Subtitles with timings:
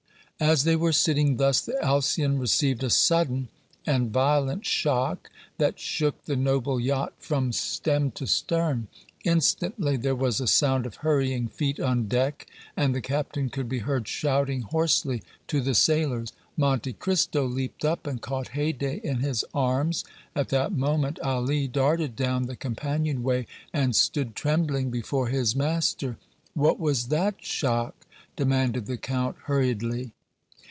[0.41, 3.49] As they were sitting thus, the Alcyon received a sudden
[3.85, 8.87] and violent shock that shook the noble yacht from stem to stern.
[9.23, 13.79] Instantly there was a sound of hurrying feet on deck, and the captain could be
[13.85, 16.33] heard shouting hoarsely to the sailors.
[16.57, 20.03] Monte Cristo leaped up and caught Haydée in his arms.
[20.35, 26.17] At that moment Ali darted down the companion way and stood trembling before his master.
[26.55, 30.13] "What was that shock?" demanded the Count, hurriedly.